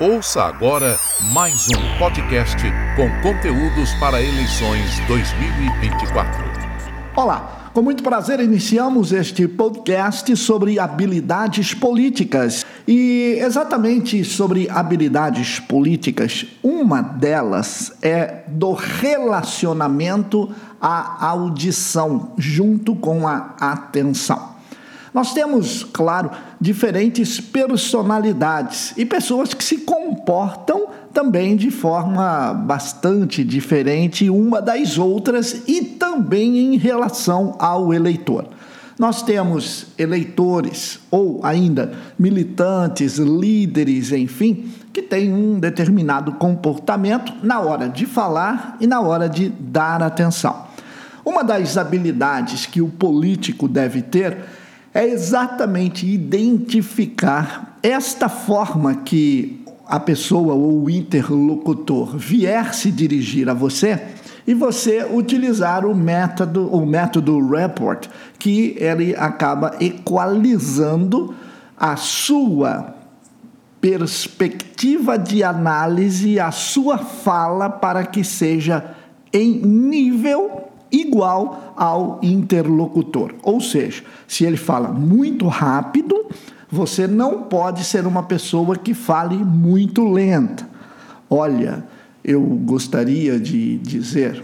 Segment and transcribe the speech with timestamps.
[0.00, 0.98] Ouça agora
[1.32, 2.56] mais um podcast
[2.96, 6.44] com conteúdos para eleições 2024.
[7.14, 12.66] Olá, com muito prazer iniciamos este podcast sobre habilidades políticas.
[12.88, 23.54] E exatamente sobre habilidades políticas, uma delas é do relacionamento à audição junto com a
[23.60, 24.53] atenção.
[25.14, 34.28] Nós temos, claro, diferentes personalidades e pessoas que se comportam também de forma bastante diferente
[34.28, 38.48] uma das outras e também em relação ao eleitor.
[38.98, 47.88] Nós temos eleitores ou ainda militantes, líderes, enfim, que têm um determinado comportamento na hora
[47.88, 50.66] de falar e na hora de dar atenção.
[51.24, 54.38] Uma das habilidades que o político deve ter
[54.94, 63.54] é exatamente identificar esta forma que a pessoa ou o interlocutor vier se dirigir a
[63.54, 64.00] você
[64.46, 71.34] e você utilizar o método, o método report, que ele acaba equalizando
[71.76, 72.94] a sua
[73.80, 78.94] perspectiva de análise, a sua fala para que seja
[79.32, 83.34] em nível igual ao interlocutor.
[83.42, 86.26] Ou seja, se ele fala muito rápido,
[86.70, 90.68] você não pode ser uma pessoa que fale muito lenta.
[91.28, 91.84] Olha,
[92.24, 94.42] eu gostaria de dizer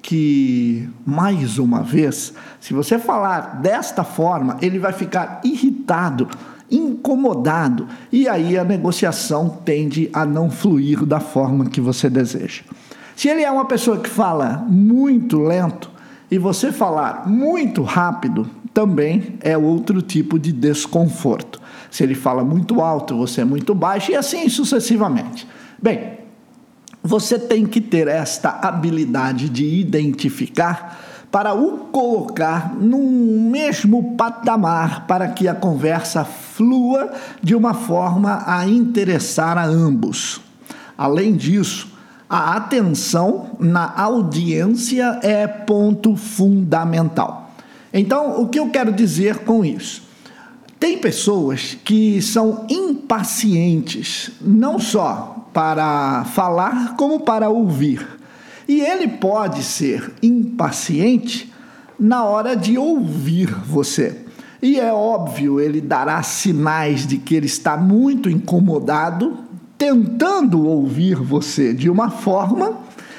[0.00, 6.28] que, mais uma vez, se você falar desta forma, ele vai ficar irritado,
[6.70, 12.62] incomodado, e aí a negociação tende a não fluir da forma que você deseja.
[13.16, 15.90] Se ele é uma pessoa que fala muito lento
[16.30, 21.58] e você falar muito rápido, também é outro tipo de desconforto.
[21.90, 25.48] Se ele fala muito alto, você é muito baixo e assim sucessivamente.
[25.82, 26.18] Bem,
[27.02, 31.00] você tem que ter esta habilidade de identificar
[31.32, 37.10] para o colocar num mesmo patamar para que a conversa flua
[37.42, 40.38] de uma forma a interessar a ambos.
[40.98, 41.95] Além disso,
[42.28, 47.50] a atenção na audiência é ponto fundamental.
[47.92, 50.02] Então, o que eu quero dizer com isso?
[50.78, 58.06] Tem pessoas que são impacientes, não só para falar, como para ouvir.
[58.68, 61.50] E ele pode ser impaciente
[61.98, 64.26] na hora de ouvir você.
[64.60, 69.45] E é óbvio, ele dará sinais de que ele está muito incomodado
[69.78, 72.78] tentando ouvir você de uma forma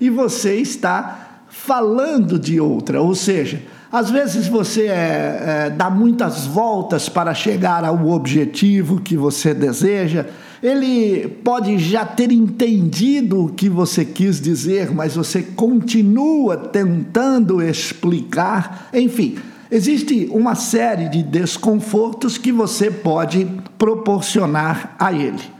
[0.00, 3.00] e você está falando de outra.
[3.00, 9.16] Ou seja, às vezes você é, é, dá muitas voltas para chegar ao objetivo que
[9.16, 10.26] você deseja.
[10.62, 18.88] Ele pode já ter entendido o que você quis dizer, mas você continua tentando explicar.
[18.92, 19.36] Enfim,
[19.70, 23.46] existe uma série de desconfortos que você pode
[23.78, 25.57] proporcionar a ele.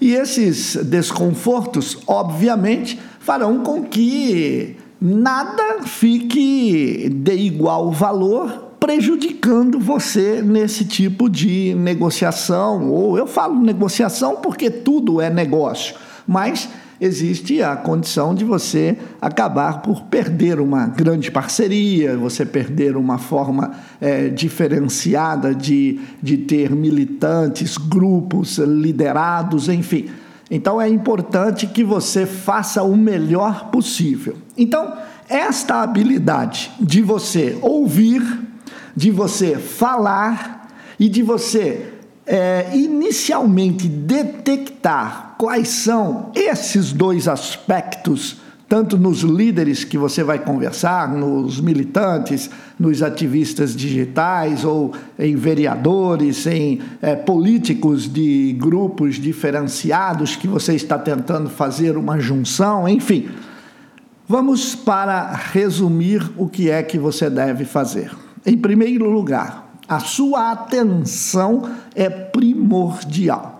[0.00, 10.84] E esses desconfortos, obviamente, farão com que nada fique de igual valor prejudicando você nesse
[10.84, 12.90] tipo de negociação.
[12.90, 15.94] Ou eu falo negociação porque tudo é negócio,
[16.26, 16.68] mas
[17.00, 23.72] existe a condição de você acabar por perder uma grande parceria, você perder uma forma
[24.00, 30.08] é, diferenciada de, de ter militantes, grupos liderados, enfim.
[30.50, 34.36] Então é importante que você faça o melhor possível.
[34.56, 34.94] Então,
[35.28, 38.22] esta habilidade de você ouvir,
[38.96, 41.92] de você falar e de você
[42.26, 48.38] é, inicialmente detectar quais são esses dois aspectos,
[48.68, 56.44] tanto nos líderes que você vai conversar, nos militantes, nos ativistas digitais ou em vereadores,
[56.46, 63.28] em é, políticos de grupos diferenciados que você está tentando fazer uma junção, enfim.
[64.26, 68.10] Vamos para resumir o que é que você deve fazer.
[68.44, 73.57] Em primeiro lugar, a sua atenção é primordial.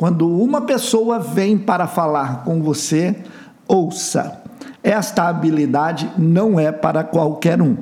[0.00, 3.14] Quando uma pessoa vem para falar com você,
[3.68, 4.40] ouça.
[4.82, 7.76] Esta habilidade não é para qualquer um.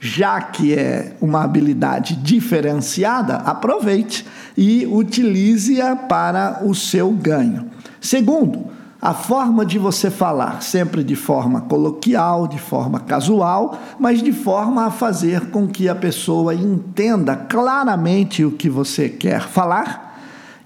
[0.00, 7.66] Já que é uma habilidade diferenciada, aproveite e utilize-a para o seu ganho.
[8.00, 8.68] Segundo,
[8.98, 14.86] a forma de você falar, sempre de forma coloquial, de forma casual, mas de forma
[14.86, 20.06] a fazer com que a pessoa entenda claramente o que você quer falar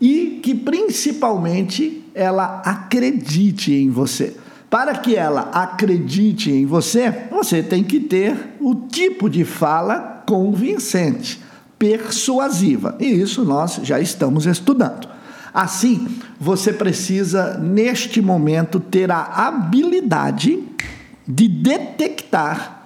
[0.01, 4.37] e que principalmente ela acredite em você.
[4.69, 11.41] Para que ela acredite em você, você tem que ter o tipo de fala convincente,
[11.79, 12.97] persuasiva.
[13.01, 15.09] E isso nós já estamos estudando.
[15.53, 16.07] Assim,
[16.39, 20.63] você precisa, neste momento, ter a habilidade
[21.27, 22.80] de detectar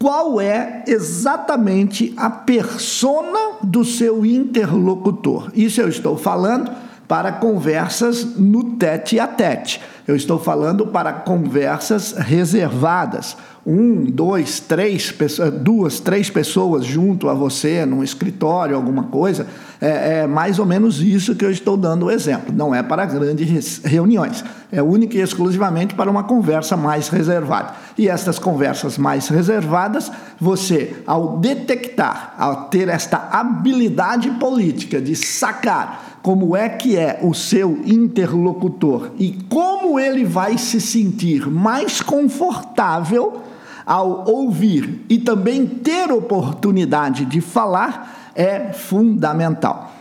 [0.00, 5.52] qual é exatamente a persona do seu interlocutor.
[5.54, 6.72] Isso eu estou falando
[7.06, 9.78] para conversas no tete a tete.
[10.10, 15.14] Eu estou falando para conversas reservadas um, dois, três,
[15.62, 19.46] duas, três pessoas junto a você num escritório, alguma coisa,
[19.80, 22.52] é, é, mais ou menos isso que eu estou dando o exemplo.
[22.52, 24.42] Não é para grandes reuniões,
[24.72, 27.74] é única e exclusivamente para uma conversa mais reservada.
[27.96, 30.10] E estas conversas mais reservadas,
[30.40, 37.32] você, ao detectar, ao ter esta habilidade política de sacar como é que é o
[37.32, 43.42] seu interlocutor e como ele vai se sentir mais confortável
[43.86, 49.92] ao ouvir e também ter oportunidade de falar é fundamental.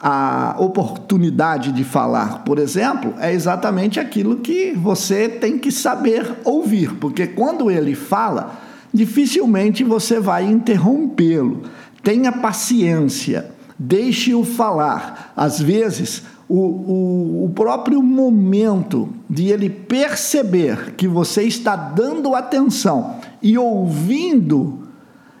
[0.00, 6.94] A oportunidade de falar, por exemplo, é exatamente aquilo que você tem que saber ouvir,
[6.96, 8.58] porque quando ele fala,
[8.92, 11.62] dificilmente você vai interrompê-lo.
[12.02, 15.32] Tenha paciência, deixe-o falar.
[15.34, 23.16] Às vezes, o, o, o, próprio momento de ele perceber que você está dando atenção
[23.42, 24.84] e ouvindo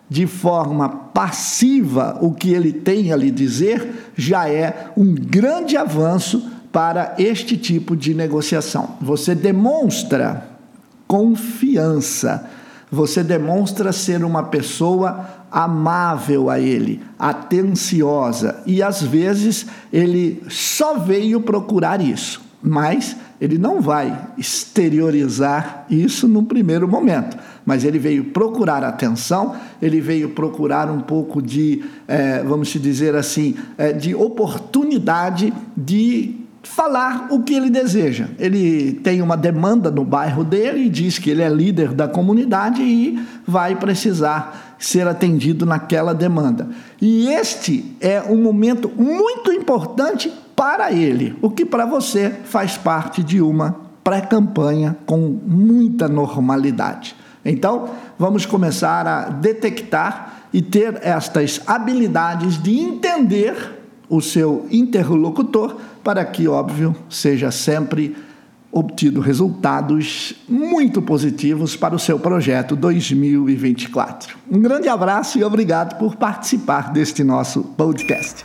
[0.08, 6.50] de forma passiva o que ele tem a lhe dizer, já é um grande avanço
[6.70, 8.96] para este tipo de negociação.
[9.00, 10.48] Você demonstra
[11.06, 12.50] confiança,
[12.94, 21.40] você demonstra ser uma pessoa amável a ele, atenciosa, e às vezes ele só veio
[21.40, 27.36] procurar isso, mas ele não vai exteriorizar isso no primeiro momento,
[27.66, 33.54] mas ele veio procurar atenção, ele veio procurar um pouco de, é, vamos dizer assim,
[33.76, 38.28] é, de oportunidade de falar o que ele deseja.
[38.38, 42.82] Ele tem uma demanda no bairro dele e diz que ele é líder da comunidade
[42.82, 46.68] e vai precisar ser atendido naquela demanda.
[47.00, 53.22] E este é um momento muito importante para ele, o que para você faz parte
[53.22, 57.16] de uma pré-campanha com muita normalidade.
[57.44, 63.83] Então, vamos começar a detectar e ter estas habilidades de entender
[64.16, 68.14] o seu interlocutor para que, óbvio, seja sempre
[68.70, 74.36] obtido resultados muito positivos para o seu projeto 2024.
[74.50, 78.44] Um grande abraço e obrigado por participar deste nosso podcast.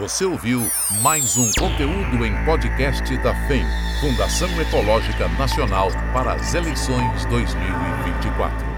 [0.00, 0.60] Você ouviu
[1.02, 3.64] mais um conteúdo em podcast da FEM,
[4.00, 8.69] Fundação Ecológica Nacional para as Eleições 2024.